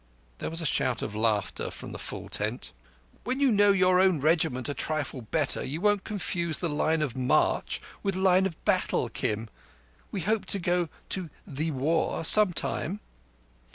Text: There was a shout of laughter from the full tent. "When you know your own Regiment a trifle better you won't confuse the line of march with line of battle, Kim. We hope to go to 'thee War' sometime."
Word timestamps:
There 0.39 0.49
was 0.49 0.61
a 0.61 0.65
shout 0.65 1.03
of 1.03 1.15
laughter 1.15 1.69
from 1.69 1.91
the 1.91 1.99
full 1.99 2.27
tent. 2.27 2.71
"When 3.23 3.39
you 3.39 3.51
know 3.51 3.71
your 3.71 3.99
own 3.99 4.19
Regiment 4.19 4.67
a 4.67 4.73
trifle 4.73 5.21
better 5.21 5.63
you 5.63 5.79
won't 5.79 6.03
confuse 6.03 6.57
the 6.57 6.69
line 6.69 7.03
of 7.03 7.15
march 7.15 7.79
with 8.01 8.15
line 8.15 8.47
of 8.47 8.57
battle, 8.65 9.09
Kim. 9.09 9.47
We 10.09 10.21
hope 10.21 10.45
to 10.47 10.57
go 10.57 10.89
to 11.09 11.29
'thee 11.45 11.69
War' 11.69 12.23
sometime." 12.23 13.01